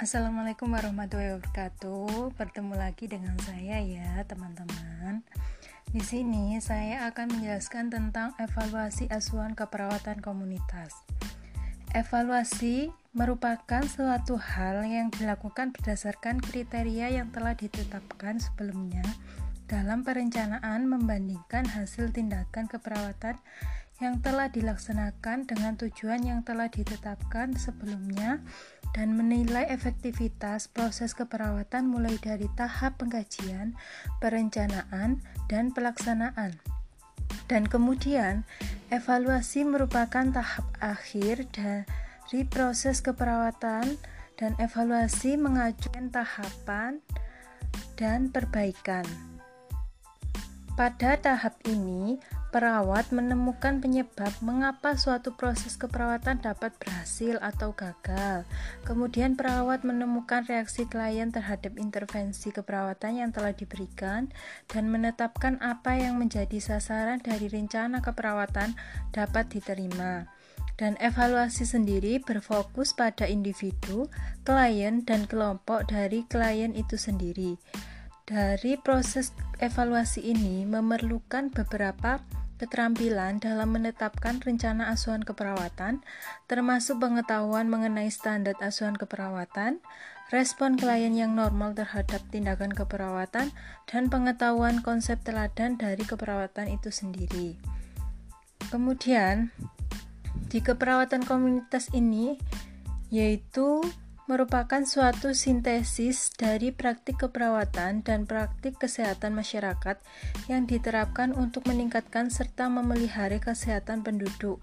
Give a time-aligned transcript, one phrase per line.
[0.00, 2.32] Assalamualaikum warahmatullahi wabarakatuh.
[2.40, 5.20] Bertemu lagi dengan saya ya, teman-teman.
[5.92, 10.96] Di sini saya akan menjelaskan tentang evaluasi asuhan keperawatan komunitas.
[11.92, 19.04] Evaluasi merupakan suatu hal yang dilakukan berdasarkan kriteria yang telah ditetapkan sebelumnya
[19.68, 23.36] dalam perencanaan membandingkan hasil tindakan keperawatan
[24.00, 28.40] yang telah dilaksanakan dengan tujuan yang telah ditetapkan sebelumnya
[28.90, 33.78] dan menilai efektivitas proses keperawatan mulai dari tahap pengkajian,
[34.18, 36.58] perencanaan, dan pelaksanaan.
[37.46, 38.42] Dan kemudian,
[38.90, 43.94] evaluasi merupakan tahap akhir dari proses keperawatan
[44.34, 46.98] dan evaluasi mengajukan tahapan
[47.94, 49.29] dan perbaikan.
[50.80, 52.16] Pada tahap ini,
[52.48, 58.48] perawat menemukan penyebab mengapa suatu proses keperawatan dapat berhasil atau gagal.
[58.88, 64.32] Kemudian perawat menemukan reaksi klien terhadap intervensi keperawatan yang telah diberikan
[64.72, 68.72] dan menetapkan apa yang menjadi sasaran dari rencana keperawatan
[69.12, 70.32] dapat diterima.
[70.80, 74.08] Dan evaluasi sendiri berfokus pada individu,
[74.48, 77.60] klien, dan kelompok dari klien itu sendiri.
[78.30, 82.22] Dari proses evaluasi ini memerlukan beberapa
[82.62, 86.06] keterampilan dalam menetapkan rencana asuhan keperawatan,
[86.46, 89.82] termasuk pengetahuan mengenai standar asuhan keperawatan,
[90.30, 93.50] respon klien yang normal terhadap tindakan keperawatan,
[93.90, 97.58] dan pengetahuan konsep teladan dari keperawatan itu sendiri.
[98.70, 99.50] Kemudian,
[100.46, 102.38] di keperawatan komunitas ini
[103.10, 103.82] yaitu
[104.30, 109.98] merupakan suatu sintesis dari praktik keperawatan dan praktik kesehatan masyarakat
[110.46, 114.62] yang diterapkan untuk meningkatkan serta memelihara kesehatan penduduk.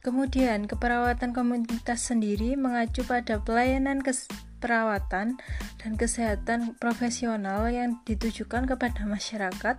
[0.00, 5.36] Kemudian, keperawatan komunitas sendiri mengacu pada pelayanan keperawatan
[5.78, 9.76] dan kesehatan profesional yang ditujukan kepada masyarakat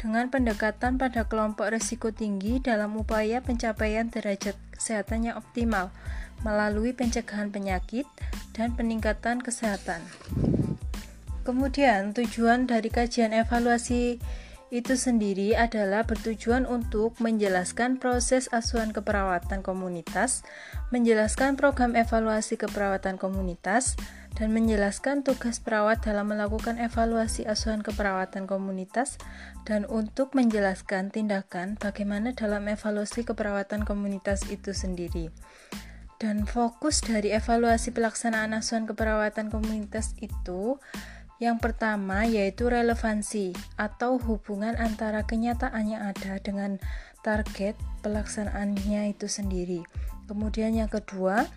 [0.00, 5.92] dengan pendekatan pada kelompok risiko tinggi dalam upaya pencapaian derajat kesehatan yang optimal
[6.40, 8.08] melalui pencegahan penyakit
[8.56, 10.00] dan peningkatan kesehatan.
[11.44, 14.16] Kemudian, tujuan dari kajian evaluasi
[14.70, 20.46] itu sendiri adalah bertujuan untuk menjelaskan proses asuhan keperawatan komunitas,
[20.94, 23.98] menjelaskan program evaluasi keperawatan komunitas,
[24.40, 29.20] dan menjelaskan tugas perawat dalam melakukan evaluasi asuhan keperawatan komunitas,
[29.68, 35.28] dan untuk menjelaskan tindakan bagaimana dalam evaluasi keperawatan komunitas itu sendiri.
[36.16, 40.80] Dan fokus dari evaluasi pelaksanaan asuhan keperawatan komunitas itu
[41.40, 46.76] yang pertama yaitu relevansi atau hubungan antara kenyataan yang ada dengan
[47.24, 49.80] target pelaksanaannya itu sendiri.
[50.28, 51.48] Kemudian yang kedua,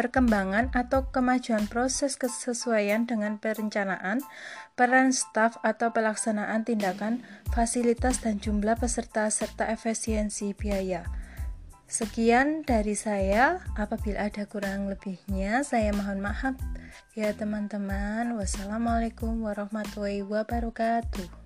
[0.00, 4.24] perkembangan atau kemajuan proses kesesuaian dengan perencanaan,
[4.72, 7.20] peran staf atau pelaksanaan tindakan,
[7.52, 11.04] fasilitas dan jumlah peserta serta efisiensi biaya.
[11.84, 13.60] Sekian dari saya.
[13.76, 16.56] Apabila ada kurang lebihnya, saya mohon maaf
[17.18, 18.38] ya teman-teman.
[18.38, 21.39] Wassalamualaikum warahmatullahi wabarakatuh.